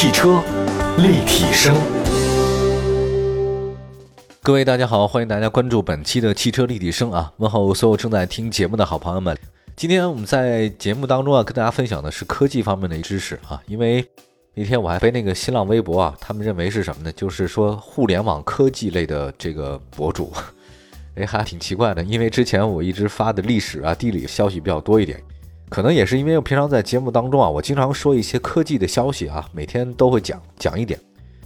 [0.00, 0.40] 汽车
[0.98, 1.74] 立体声，
[4.44, 7.32] 各位大家好，欢迎大家关注本期的汽车立体声啊！
[7.38, 9.36] 问候所有正在听节目的好朋友们。
[9.74, 14.06] 今天我们在节目当中啊，跟大家分享的是科技方面的知识啊，因为
[14.54, 17.10] 那天我还被那个新浪微博啊，他们认为是什么呢？
[17.14, 20.32] 就是说互联网科技类的这个博主，
[21.18, 25.20] 哎，还挺奇怪的，因为之前我一直发的历史啊、地理消息比较多一点。
[25.68, 30.98] 可能也是因为我平常在节目当中啊，我经常说一些科技的消息啊，每天都会讲讲一点。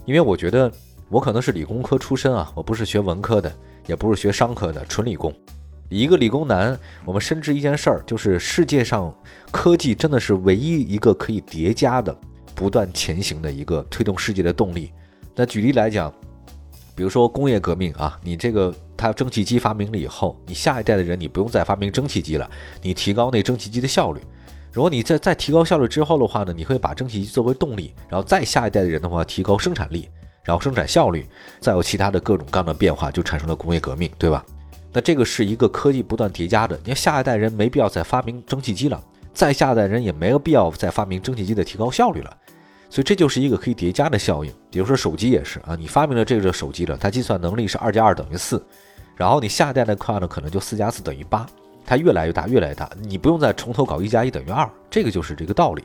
[0.05, 0.71] 因为我觉得
[1.09, 3.53] 我可能是理工科出身啊，我不是学文科的，
[3.85, 5.33] 也不是学商科的，纯理工。
[5.89, 9.13] 一个理工男，我们深知一件事儿，就是世界上
[9.51, 12.15] 科技真的是唯一一个可以叠加的、
[12.55, 14.91] 不断前行的一个推动世界的动力。
[15.35, 16.11] 那举例来讲，
[16.95, 18.73] 比如说工业革命啊，你这个。
[18.95, 22.49] 它蒸汽机发明了以后，你下一代的人你不用再发明蒸汽机了，
[22.81, 24.21] 你提高那蒸汽机的效率。
[24.71, 30.09] 如果你再再提高效率之后的话呢，你会把蒸汽机作为动力，然后再下一代的人的话提高生产力，
[30.43, 31.27] 然后生产效率，
[31.59, 34.43] 再有其他的各种各样的变化，就产生了工业革命，对吧？
[34.91, 36.75] 那这个是一个科技不断叠加的。
[36.77, 42.37] 你看下一代人没必要再发明蒸汽机了，再下一代人也没有必要再发明蒸汽机的提高效率了。
[42.89, 44.53] 所以这就是一个可以叠加的效应。
[44.69, 48.63] 比如说手机也是啊，你发明了这个手机了，它计算能力是二加二等于四。
[49.15, 51.45] 然后你下一代的话呢，可能就四加四等于八，
[51.85, 55.83] 它越来越大，越来越大，你不用再从头搞一加一等于二，这个就是这个道理。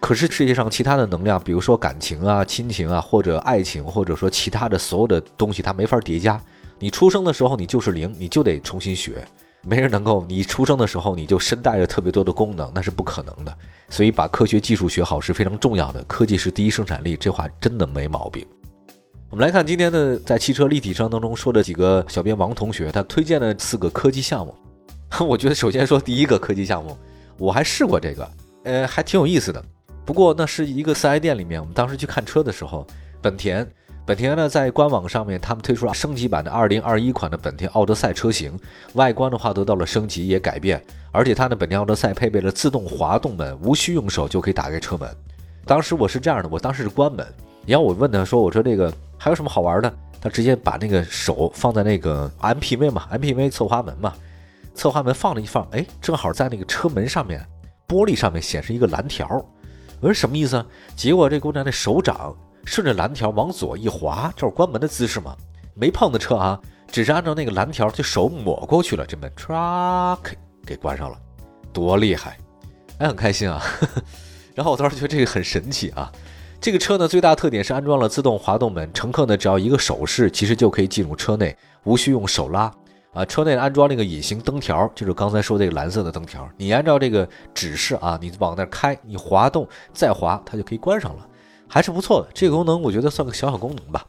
[0.00, 6.38] 可是世界上其他的能量，比如说感情啊、亲情啊，或者爱情，或者说其他的所有的东西，它没法叠加。
[6.78, 9.26] 你出生的时候你就是零，你就得重新学，
[9.62, 13.56] 没人能够你出生的时候你就身带着特别多的功能，那是不可能的。
[13.88, 18.46] 所以把科学技术学好是非常重要的，科技是第一生产力，这话真的没毛病。
[19.34, 24.54] 我们来看今天的在汽车立体声当中说的几个小编王同学，他推荐了四个科技项目。
[25.26, 26.96] 我觉得首先说第一个科技项目，
[27.36, 28.30] 我还试过这个，
[28.62, 29.60] 呃，还挺有意思的。
[30.04, 32.86] 不过那是一个四 S 店里面，我们当时去看车的时候，
[33.20, 33.68] 本田，
[34.06, 38.56] 本田呢在官网上面他们推出了升级版的2021款的本田奥德赛车型，
[38.92, 40.80] 外观的话得到了升级也改变，
[41.10, 45.10] 而且它的本田奥德赛配备了自动滑动门，无需用手就可以打开车门。
[45.64, 47.26] 当时我是这样的，我当时是关门。
[47.66, 48.92] 然后我问他说，我说这个
[49.24, 49.90] 还有什么好玩的？
[50.20, 54.12] 他直接把那个手放在那个 MPV 嘛，MPV 侧滑门嘛，
[54.74, 57.42] 侧滑门放了一放，哎，正好在那个车门上面
[57.88, 59.26] 玻璃上面显示一个蓝条。
[60.02, 60.62] 我说什么意思？
[60.94, 62.36] 结果这姑娘的手掌
[62.66, 65.34] 顺着蓝条往左一滑，这是关门的姿势嘛？
[65.72, 70.36] 没碰的车啊，只是按照那个蓝条，就手抹过去了，这门唰给
[70.66, 71.18] 给关上了，
[71.72, 72.36] 多厉害！
[72.98, 73.62] 哎，很开心啊。
[74.54, 76.12] 然后我当时觉得这个很神奇啊。
[76.64, 82.72] 这个车呢，最大特点是安装了自动滑动门，乘客呢只要一个手势，其实就可以进入车内，无需用手拉。
[83.12, 91.28] 啊，车内安装那个隐形灯条，就是刚才说这个蓝色的灯条，你按照这个指示啊，你往那开，你滑动再滑，它就可以关上了，
[91.68, 92.28] 还是不错的。
[92.32, 94.02] 这个功能我觉得算个小小功能吧。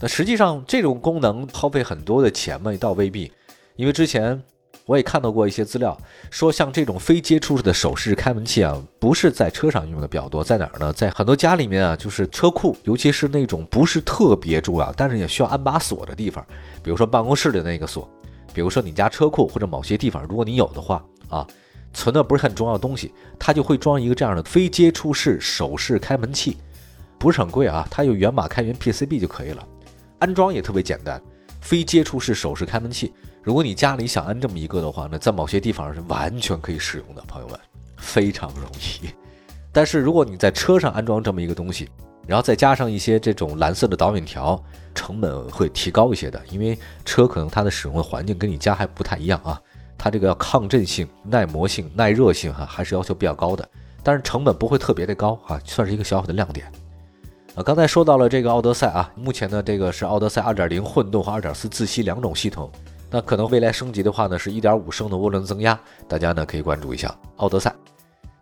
[0.00, 2.72] 那实际上这种功能耗费很多的钱吗？
[2.80, 3.30] 倒未必，
[3.76, 4.42] 因为之前。
[4.86, 5.96] 我也看到过一些资料，
[6.30, 10.92] 说像这种非接触式的手势开门器啊，不是在车上用的比较多，在哪儿呢？
[10.92, 16.44] 在很多家里面啊，就是车库，尤其是那种不是特别重要，但是也需要安把锁的地方，
[16.82, 18.06] 比如说办公室的那个锁，
[18.52, 21.46] 比如说你家车库或者某些地方，如果你有的话啊，
[21.94, 26.58] 存的不是很重要的东西，它就会装一个这样的非接触式手势开门器，
[27.18, 29.66] 不是很贵啊，它有源码开源 PCB 就可以了，
[30.18, 31.18] 安装也特别简单，
[31.62, 33.14] 非接触式手势开门器。
[33.44, 37.60] 如果你家里想安这么一个的话，那在某些地方是完全可以使用的，朋友们，
[37.98, 39.10] 非常容易。
[39.70, 41.90] 但是如果你在车上安装这么一个东西，
[42.26, 44.58] 然后再加上一些这种蓝色的导引条，
[44.94, 49.60] 成本会提高一些的，因为车可能它的使用的环境跟你家还不太一样啊，
[49.98, 53.68] 它这个要抗震性、耐磨性、耐热性哈，还是要求比较高的。
[54.02, 56.66] 但是成本不会特别的高啊，算是一个小小的亮点。
[57.54, 62.72] 啊，刚才说到了这个奥德赛啊，目前呢这个是奥德赛2.0混动和2.4自吸两种系统。
[63.14, 67.72] 那可能未来升级的话呢，是一点五升的涡轮增压，大家呢可以关注一下奥德赛。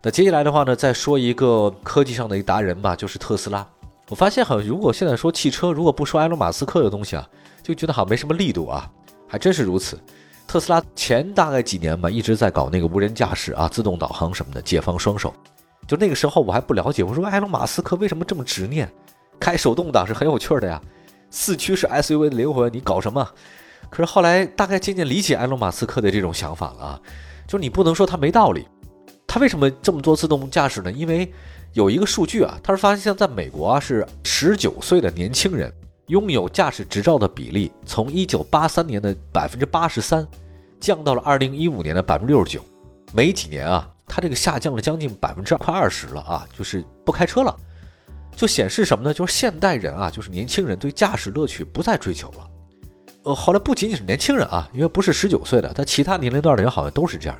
[0.01, 3.63] 那接下来的话呢，再说一个科技上的一达人吧，就是特斯拉。
[4.09, 7.29] 我发现好像如果现在说汽车，如果不说埃隆·马斯克的东西啊，
[7.61, 8.89] 就觉得好像没什么力度啊，
[9.27, 9.95] 还真是如此。
[10.47, 15.31] 特斯拉前大概几年吧，一直在搞那个无人驾驶啊、自动导航什么的，解放双手。
[15.87, 18.91] 就那个时候我还不了解，我说埃隆·马斯克为什么这么执念？
[19.39, 20.81] 开手动挡是很有趣的呀，
[21.29, 23.29] 四驱是 SUV 的灵魂，你搞什么？
[23.93, 27.01] 可是后来大概渐渐理解埃隆·马斯克的这种想法了啊，
[27.47, 28.67] 就是你不能说他没道理，
[29.27, 30.91] 他为什么这么做自动驾驶呢？
[30.91, 31.31] 因为
[31.73, 35.71] 有一个数据啊，他是发现在美国啊，是十九岁的年轻人
[36.07, 40.27] 拥有驾驶执照的比例，从一九八三年的百分之八十三
[40.79, 42.65] 降到了二零一五年的百分之六十九，
[43.13, 47.55] 没几年啊，他这个下降了将近百分之快二十了啊，就是不开车了。
[48.35, 49.13] 就显示什么呢？
[49.13, 52.49] 就是现代人啊，就是年轻人对驾驶乐趣不再追求了。
[53.23, 57.37] 呃，后来不仅仅是年轻人啊，因为不是十九岁的，他其他年龄段的人好像都是这样。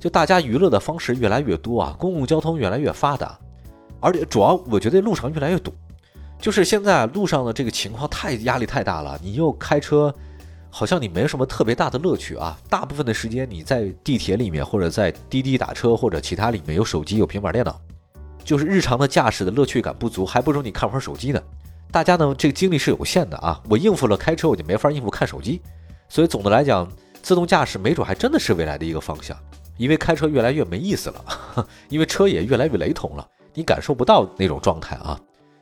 [0.00, 3.38] 就大家娱乐的方式越来越多啊，公共交通越来越发达，
[4.00, 5.72] 而且主要我觉得路上越来越堵。
[6.40, 10.12] 就是现在路上的这个情况太压力太大了，你又开车，
[10.68, 12.58] 好像你没什么特别大的乐趣啊。
[12.68, 17.78] 大部分的时间你在地铁里面，或者在滴滴打车，或者其他里面有手机有平板电脑，
[18.42, 21.40] 就是日常的驾驶的乐趣感不足，还不如你看会儿手机呢。
[21.92, 23.60] 大家呢，这个精力是有限的啊。
[23.68, 25.60] 我应付了开车，我就没法应付看手机。
[26.08, 26.88] 所以总的来讲，
[27.22, 29.36] 自动驾驶没准还真的是未来的一个方向。
[29.76, 31.24] 因为开车越来越没意思了，
[31.88, 35.18] 因为车也越来越雷同了，你感受不到那种状态啊。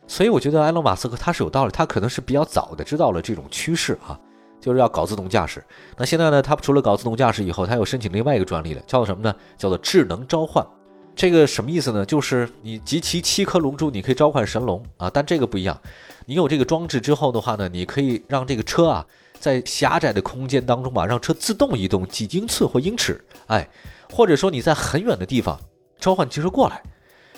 [0.09, 4.19] 所以我觉得埃隆·马斯克他是有道理，他可能是比较早的知道了这种趋势啊，
[4.61, 5.63] 就是要搞自动驾驶。
[5.97, 9.33] 那现在呢，他除了搞自动驾驶以后，他又申请另外一个专利了，叫做什么呢？
[9.57, 10.67] 叫做智能召唤。
[11.15, 12.05] 这个什么意思呢？
[12.05, 15.09] 就是你集齐七颗龙珠，你可以召唤神龙啊。
[15.09, 15.81] 但这个不一样，
[16.29, 19.07] 你有这个装置之后的话呢，你可以让这个车啊，
[19.41, 23.67] 在狭窄的空间当中吧，让车自动移动几英寸或英尺，哎，
[24.13, 25.59] 或者说你在很远的地方
[25.99, 26.83] 召唤汽车过来，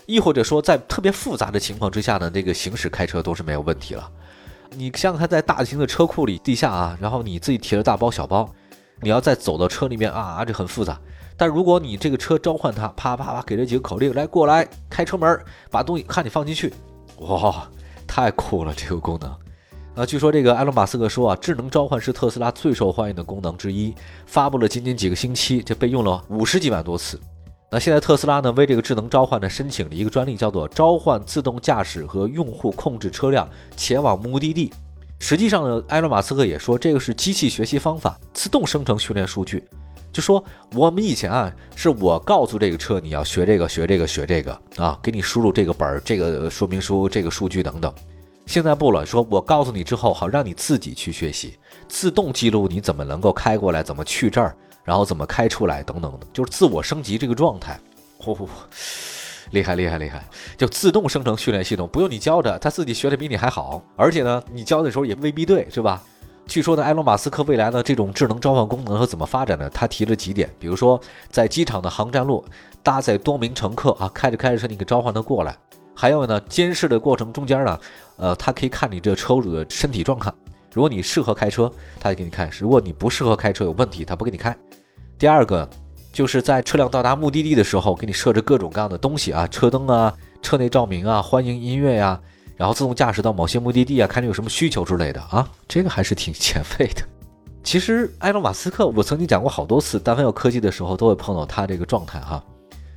[0.07, 4.11] 亦或者说在特别复杂的情况之下呢，这个行驶开车都是没有问题了。
[4.71, 8.53] 你像它在大型的车库里地下啊，然后你自己提着大包小包，
[9.01, 11.01] 你要再走到车里面啊，这很复杂。
[11.37, 15.41] 但如果你这个车召唤它，啪啪啪给这几个口令，来过来开车门，
[15.71, 16.75] 把东西看你放进去，
[17.19, 17.71] 哇，
[18.11, 19.31] 太酷了这个功能。
[19.95, 23.95] 啊，据说这个埃隆·马斯克说啊，智能召唤是特斯拉最受欢迎的功能之一，
[24.27, 27.21] 发布了仅仅几个星期，就被用了五十几万多次。
[27.71, 34.73] 那现在特斯拉呢，为这个智能召唤呢申请了一个专利，叫做召唤自动驾驶和用户控制车辆前往目的地。
[35.21, 39.63] 实际上呢，埃隆·马斯克也说，这个是机器学习方法，自动生成训练数据。
[40.13, 40.43] 就说
[40.73, 47.93] 我们以前啊，是我告诉这个车你要学这个学这个学这个啊，给你输入这个本儿、这个说明书、这个数据等等。
[48.47, 51.57] 现在不了，说我告诉你之后，好让你自己去学习，
[51.89, 57.79] 自动记录你怎么能够开过来，怎么去这儿，然后怎么开出来等等的，就是自我升级这个状态。
[58.19, 58.49] 呼呼，
[59.53, 60.23] 厉害厉害厉害！
[60.59, 66.03] 就自动生成训练系统，不用你教着，他自己学的比你还好，而且呢，你教的时候也未必对，是吧？
[66.51, 69.71] 据说呢，埃隆·马斯克未来的这种智能召唤功能和怎么发展呢？
[69.71, 71.01] 他提了几点，比如说
[71.31, 72.45] 在机场的航站路
[72.83, 75.57] 搭载多名乘客啊，开着开着车你给召唤他过来。
[75.95, 77.79] 还有呢，监视的过程中间呢，
[78.17, 80.35] 呃，他可以看你这车主的身体状况。
[80.75, 81.71] 如果你适合开车，
[82.01, 84.53] 他就给你开；如果你不适合开车，有问题，他不给你开。
[85.17, 85.69] 第二个
[86.13, 90.13] 就是在车辆到达目的地的时候，给你设置各种各样的东西啊，车灯啊，
[90.43, 92.21] 车内照明啊，欢迎音乐呀。
[92.61, 97.01] 然后自动驾驶到某些目的地啊，看你有什么需求之类的啊，这个还是挺前卫的。
[97.65, 102.45] 其实埃隆·马斯克，我曾经讲过好多次，但凡有科技的时候，都会碰到他这个状态哈，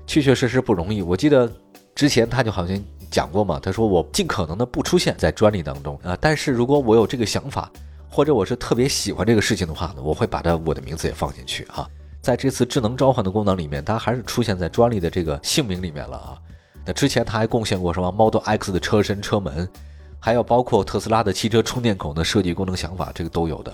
[0.05, 1.01] 确确实实不容易。
[1.01, 1.49] 我记得
[1.95, 2.77] 之前他就好像
[3.09, 7.71] 讲过嘛，他说我尽可能的不出现在专利当中啊，但是如果我有这个想法，
[8.09, 11.89] 或者我是特别喜欢这个事情的话呢，我会把它我的名字也放进去哈。
[12.21, 16.35] 在这次智能召唤的功能里面，它还是出现在专利的这个姓名里面了啊。
[16.85, 19.67] 那之前他还贡献过什么 Model X 的车身、车门，
[20.19, 23.73] 还有包括特斯拉的汽车充电口的设计功能想法，这个都有的，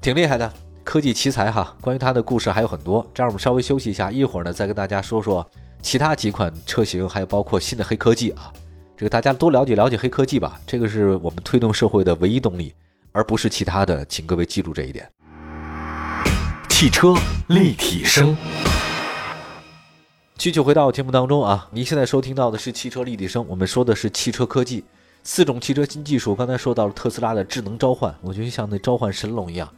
[0.00, 0.52] 挺厉害的
[0.84, 1.74] 科技奇才哈。
[1.80, 5.44] 关于他的故事还有很多，这样我们稍微休息一下，一会儿呢再跟大家说说
[5.82, 8.52] 其他几款车型，还有包括新的黑科技啊。
[8.96, 12.74] 这个大家多了解了解黑科技吧，这个是我们推动社会的唯一动力，
[13.12, 15.08] 而不是其他的，请各位记住这一点。
[16.68, 17.14] 汽车
[17.48, 18.36] 立体声。
[20.38, 24.84] 继续回到我节目当中啊，您现在收听到的是汽车立体声，我们说的是汽车科技，
[25.24, 26.32] 四种汽车新技术。
[26.32, 29.68] 刚才说到了特斯拉的智能召唤，我觉得像那召唤神龙一样，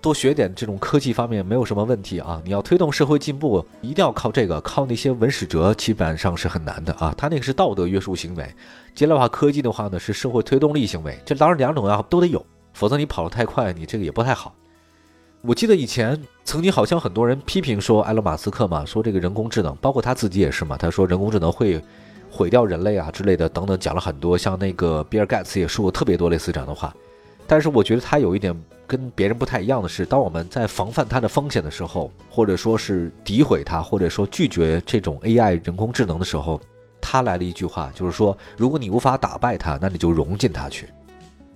[0.00, 2.42] 多学点这种科技方面没有什么问题啊。
[2.44, 7.14] 你要推动社会进步，一定要靠这个，靠那些文史哲基本上是很难的啊。
[7.16, 8.52] 他那个是道德约束行为，
[8.96, 14.52] 接下来的话科技的话呢是社会推动力行为，这当然两种要都得有，否则你跑得太快，你这个也不太好。
[15.46, 21.78] 我记得以前曾经好像很多人批评说埃隆·马斯克嘛，说这个人工智能，包括他自己也是嘛，他说人工智能会
[22.30, 24.38] 毁掉人类啊之类的等等，讲了很多。
[24.38, 26.94] 像那个比尔·盖茨也说过特别多类似这样的话。
[27.46, 36.58] 但是我觉得他有一点跟别人不太一样的是，当我们在防范它的风险的时候，或者说是诋毁它，或者说拒绝这种 AI 人工智能的时候，
[37.02, 40.88] 他来了一句话，就是说，如果你无法打败它，那你就融进它去。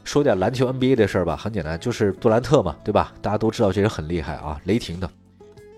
[0.08, 3.12] 说点篮球 NBA 的事儿吧，很简单，就是杜兰特嘛，对吧？
[3.20, 5.10] 大家都知道这人很厉害啊，雷霆的。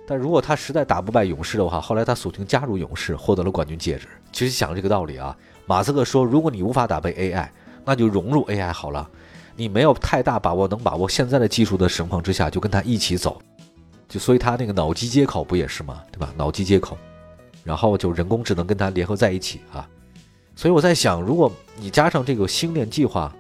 [0.06, 4.06] 但如果他实在打不败勇士的话，后来他索性加入勇士，获得了冠军戒指。
[4.30, 7.48] 其实想这个道理啊，马斯克说，如果你无法打败 AI，
[7.84, 9.10] 那就融入 AI 好了。
[9.56, 13.42] 你没有太大把握能把握现在的技术的情况之下，就跟他一起走。
[14.08, 16.04] 就所以他那个脑机接口不也是吗？
[16.12, 16.32] 对吧？
[16.36, 16.96] 脑机接口，
[17.64, 19.88] 然后就人工智能跟他联合在一起啊。
[20.54, 23.34] 所以我在想，如果你加上这个星链计划，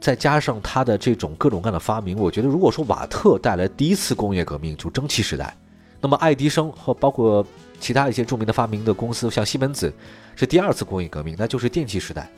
[0.00, 5.56] 再加上它的这种各种各样的发明，我觉得如果说瓦特带来第一次工业革命，就蒸汽时代，
[6.00, 7.44] 那么爱迪生和包括
[7.80, 9.92] 其他一些著名的发明的公司，像西门子
[10.36, 12.30] 是第二次工业革命，那就是电气时代。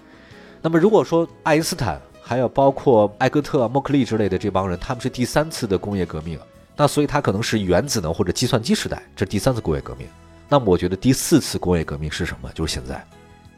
[0.62, 6.38] 那么如果说爱因斯坦还有包括艾格特、莫克利之类的这帮人，他们是第三次的工业革命，
[6.76, 10.06] 那所以他可能是原子能或者计算机时代，这第三次工业革命。
[10.48, 12.50] 那么我觉得第四次工业革命是什么？
[12.54, 13.06] 就是现在，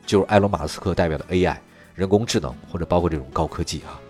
[0.04, 1.56] 就是埃隆·马斯克代表的 AI。
[1.94, 4.00] 人工智能或者包括这种高科技啊，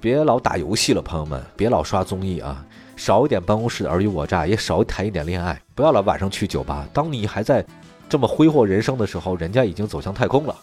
[0.00, 2.64] 别老打游戏了，朋友们，别老刷综艺啊，
[2.96, 6.86] 少一点办公室的尔虞我诈，也少谈一点恋爱，不要老晚上去酒吧。
[6.92, 7.64] 当你还在
[8.08, 10.54] 这么挥霍人生的时候，人家已经走向太空了；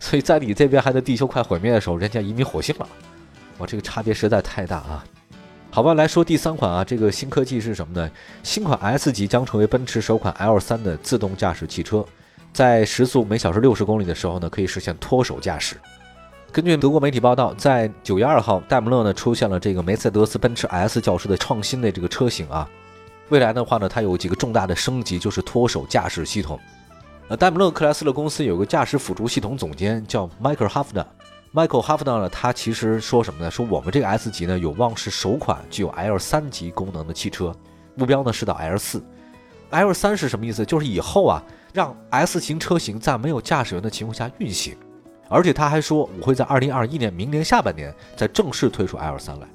[0.00, 2.88] 所以在你这边还在地球快毁灭的时候，人家移民火星了。
[3.58, 5.04] 哇，这个差别实在太大啊！
[5.70, 8.10] 好吧，来说第三款啊，这个新科技是什么呢？
[8.42, 12.04] 新款 S 级将成为奔驰首款 L3 的自动驾驶汽车，
[12.52, 15.76] 在时速每小时六十公里的时候呢，可以实现脱手驾驶。
[16.54, 22.70] 根据德国媒体报道，在九月二号，戴姆勒呢出现了这个梅赛德斯奔驰 S 轿车的创新的这个车型啊。
[23.30, 26.56] 未来的话呢，它有几个重大的升级，就是脱手驾驶系统。
[27.26, 31.04] 呃，戴姆勒克莱斯勒公司有个驾驶辅助系统总监叫 Michael Hafner。
[31.52, 33.50] Michael Hafner 呢，他其实说什么呢？
[33.50, 37.52] 说我们这个 S 级呢，有望是首款具有 L 三级功能的汽车，
[37.96, 39.02] 目标呢是到 L 四。
[39.70, 40.64] L 三是什么意思？
[40.64, 41.42] 就是以后啊，
[41.72, 44.76] 让 S 型车型在没有驾驶员的情况下运行。
[45.28, 49.46] 而且他还说，我会在二零二一年明年下半年再正式推出 L 三来。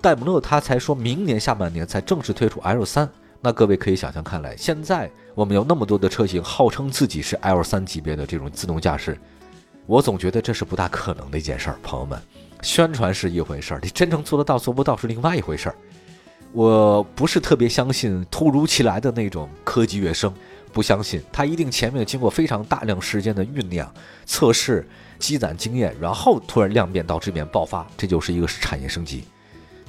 [0.00, 3.08] 戴姆勒他才说明年下半年才正式推出 L 三，
[3.40, 9.16] 那各位可以想象看来，现在我们有那么多的车型号称自己是 L 三级别的这种自动驾驶，
[9.86, 11.78] 我总觉得这是不大可能的一件事儿。
[11.82, 12.20] 朋友们，
[12.62, 15.76] 宣传是一回事儿，你真正做得到做不到是另外一回事儿。
[16.52, 20.34] 我不是特别相信突如其来的那种科技跃升。
[20.72, 23.92] 不相信，它一定前面经过非常大量时间的酝酿、
[24.24, 24.88] 测试、
[25.18, 29.24] 积攒经验，然后突然量变到质变爆发，这就是一个产业升级。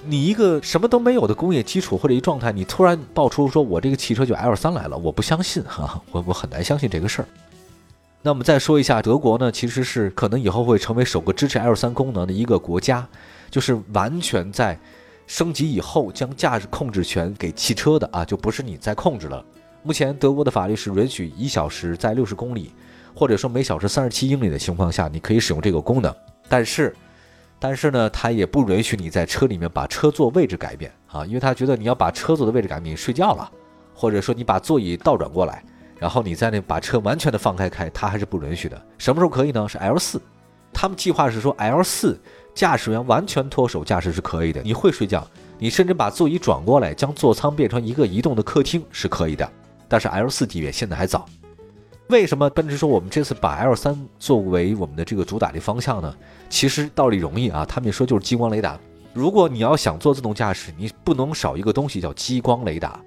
[0.06, 7.28] 你一个什么都没有的工业基础或者一状态，你突然爆出说我这个汽车就 L 三来了，我不相信 哈，我我很难相信这个事儿。
[8.22, 13.08] 那我们再说一下德国呢，其实是可能以后会成为首个支持 L 三功能的一个国家，
[13.50, 14.78] 就是完全在
[15.25, 19.46] 升级以后将驾驶控制权给汽车的啊，就不是你在控制了。
[19.86, 22.72] 目前德国的法律是允许一小时在六十公里，
[23.13, 26.16] 或者说每小时三十七英里的情况下，你可以使用这个功能。
[26.48, 26.96] 但是，
[27.60, 33.52] 但是呢，它也不允许你在车里面把车座位置改变啊，因为他觉得你要把车座的位置改变，你睡觉了，
[33.94, 35.62] 或者说你把座椅倒转过来，
[36.00, 38.82] 然后你在那把车完全的放开开，它还是不允许的。
[38.98, 39.68] 什么时候可以呢？
[39.68, 40.22] 是 L 四，
[40.72, 42.18] 他们计划是说 L 四
[42.56, 44.62] 驾驶员完全脱手驾驶是可以的。
[44.62, 45.28] 你会睡觉，
[45.60, 49.52] 你甚至把座椅转过来，将座舱变成一个移动的客厅是可以的。
[49.88, 51.25] 但是 L 四级别现在还早，
[52.10, 56.16] 为什么奔驰说我们这次把 L 三作为我们的这个主打的方向呢？
[56.50, 58.80] 其实道理容易啊，他们说就是激光雷达。
[59.13, 63.00] 如果你要想做自动驾驶，你不能少一个东西叫激光雷达。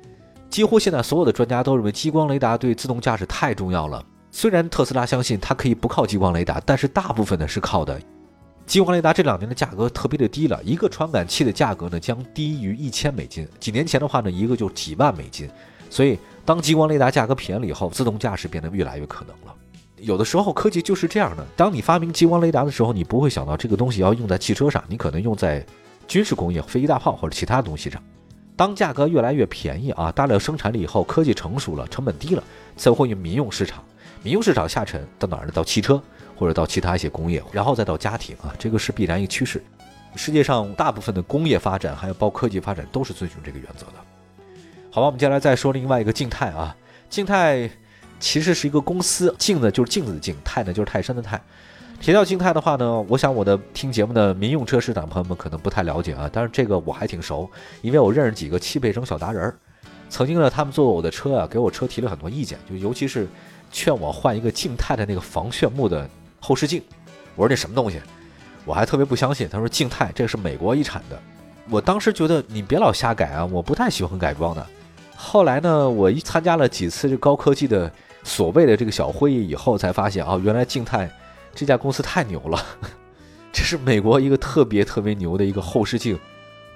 [0.49, 4.04] 几乎现在所有的专家都认为激光雷达对自动驾驶太重要了。
[4.30, 8.00] 虽然特斯拉相信它可以不靠激光雷达，但是大部分呢是靠的。
[8.64, 13.47] 激光雷达这两年的价格特别的低了，一个传感器的价格呢将低于一千美金。
[13.59, 15.49] 几年前的话呢，一个就几万美金。
[15.88, 19.55] 所以，当激光雷达价格便宜了以后，自动驾驶变得越来越可能了。
[19.99, 25.67] 有的时候科技就是这样的：当你发明激光雷达的时候，你不会想到这个东西要用在汽车上，你可能用在
[26.07, 28.00] 军事工业、飞机大炮或者其他东西上。
[28.55, 32.43] 当价格越来越便宜啊，大量生产了以后，科技成熟了，成本低了，
[32.76, 33.83] 才会用民用市场。
[34.23, 35.53] 民用市场下沉到哪儿呢？
[35.53, 36.00] 到汽车
[36.37, 39.62] 或者到其他一些工业，然后再到家庭啊，这个是必然一个趋势。
[40.15, 43.93] 世界上大部分的工业发展还有包科技发展都是遵循这个原则的。
[44.97, 46.75] 好吧，我们接下来再说另外一个静态啊。
[47.11, 47.69] 静态
[48.19, 51.38] 其实是一个公司，镜呢就是镜子的镜，泰呢就是泰山的泰。
[52.00, 57.47] 提到静态的话呢，我想我的听节目的民用车市场朋友们可能不太了解啊，但是这个我还挺熟，
[57.83, 59.59] 因为我认识几个汽配城小达人儿。
[60.09, 63.29] 曾经呢，他们坐我的车啊，给我车提了很多意见，就尤其是
[63.71, 66.09] 劝我换一个静态的那个防眩目的
[66.41, 66.83] 后视镜。
[67.35, 68.00] 我说这什么东西？
[68.65, 69.47] 我还特别不相信。
[69.47, 71.21] 他说静态这是美国遗产的。
[71.69, 74.67] 我当时觉得你别老瞎改啊，我不太喜欢改装的。
[75.16, 77.90] 后来呢，我一参加了几次这高科技的
[78.23, 81.11] 所谓的这个小会议以后，才发现啊，原来静态
[81.54, 82.64] 这家公司太牛了，
[83.52, 86.18] 这是美国一个特别特别牛的一个后视镜，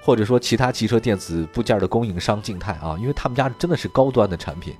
[0.01, 4.73] 或者说其他汽车电子部件的供应商静态啊，因为他们家真的是高端的产品。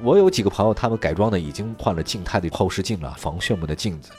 [0.00, 4.10] 我有几个朋友，他们改装的已经换了静态的后视镜了，防眩目的镜子，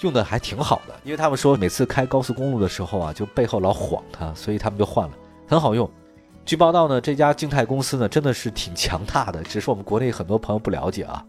[0.00, 5.14] 用的还挺好的，因为他们说每次开高速公路的时候啊，就背后老晃它，所以他们就换了，
[5.46, 5.88] 很好用。
[6.44, 11.24] 据报道呢，这家静态公司呢真的是挺强大的，只是我们国内很多朋友不了解啊。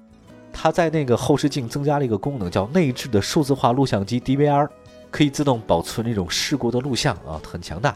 [0.51, 4.67] 它在那个后视镜增加了一个功能，叫内置的数字化录像机 DVR，
[5.09, 7.95] 可以自动保存那种事故的录像啊，很强大。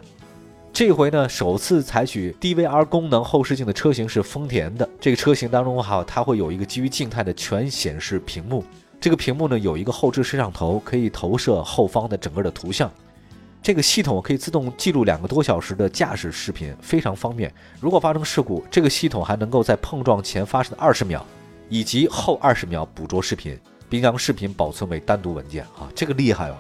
[0.71, 4.87] 这回呢，首次采取 DVR 功能后视镜的车型是丰田的。
[4.97, 8.63] 这个车型当中哈，它会有一个基于静态的全显示屏幕。
[9.01, 12.89] 这个屏幕呢，有一个后置摄像头，可以投射后方的整个的图像。
[13.61, 17.53] 这个系统可以自动记录两个多小时的驾驶视频，非常方便。
[17.79, 21.25] 如果发生事故，这个系统还能够在碰撞前发生的二十秒
[21.67, 26.55] 以及后二十秒捕捉视频，并将视频保存为单独文件啊，这个厉害哦！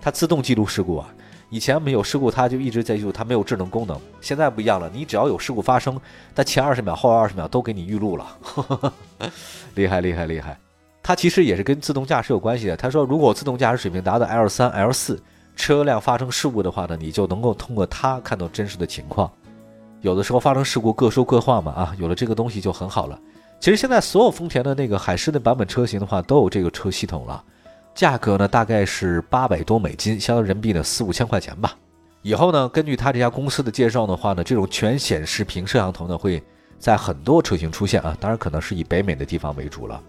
[0.00, 1.08] 它自动记录事故啊。
[1.48, 3.98] 以前没有事故，它就一直在记录，它没有智能功能。
[4.20, 6.00] 现在不一样了，你只要有事故发生，
[6.34, 8.92] 它前二十秒、后二十秒都给你预录了，
[9.74, 10.58] 厉害厉害厉害！
[11.02, 12.76] 它其实也是跟自动驾驶有关系的。
[12.76, 15.20] 他说，如果自动驾驶水平达到 L 三、L 四，
[15.54, 19.30] 车辆发生事故的话呢，你就能够通过它看到真实的情况。
[20.00, 23.18] 有的时候发生事故各说各话嘛，啊，有了这个东西就很好了。
[23.60, 27.44] 其实现在所有丰田的那个海狮的版本车型的话，都有这个车系统了。
[27.94, 31.76] 价格呢大概是八百多美金，相当于人民币呢四五千块钱吧。
[32.22, 36.42] 以后呢，根据他这家公司的介绍的话呢，这种全显示屏摄像头呢会
[36.78, 40.00] 在很多车型出现啊，当然可能是以北美的地方为主了。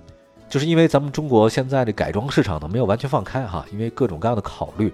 [0.49, 4.93] 就是因为咱们中国现在的改装市场呢没有完全放开哈，因为各种各样的考虑，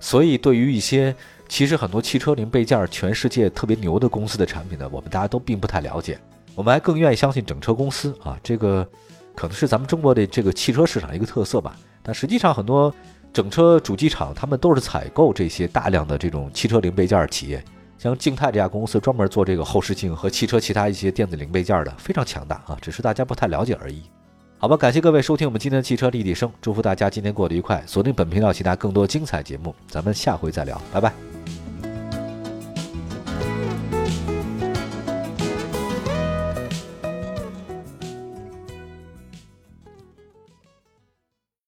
[0.00, 1.14] 所以对于一些
[1.46, 6.18] 其实很多汽车零配件全世界特别牛的公司的产品呢，我们大家都并不太了解，
[6.54, 8.88] 我们还更愿意相信整车公司啊，这个
[9.36, 11.76] 可能是咱们中国的这个汽车市场一个特色吧。
[12.02, 12.92] 但实际上，很多
[13.32, 17.62] 整车主机厂他们都是采购这些大量的这种汽车零配件企业，
[17.98, 24.02] 像静泰这家公司专门做这个后视镜和汽车其他一些电子零配件的，非常强大啊，只是大家不太了解而已。
[24.60, 31.29] 好吧，感谢各位收听我们今天的汽车立体声，祝福大家今天过得愉快，锁定本频道其他更多精彩节目，咱们下回再聊，拜拜。